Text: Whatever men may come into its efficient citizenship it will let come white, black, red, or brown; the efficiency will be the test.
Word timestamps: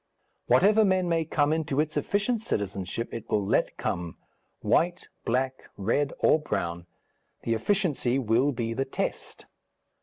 Whatever 0.47 0.83
men 0.83 1.07
may 1.07 1.25
come 1.25 1.53
into 1.53 1.79
its 1.79 1.95
efficient 1.95 2.41
citizenship 2.41 3.13
it 3.13 3.29
will 3.29 3.45
let 3.45 3.77
come 3.77 4.17
white, 4.61 5.09
black, 5.25 5.69
red, 5.77 6.11
or 6.17 6.39
brown; 6.39 6.87
the 7.43 7.53
efficiency 7.53 8.17
will 8.17 8.51
be 8.51 8.73
the 8.73 8.83
test. 8.85 9.45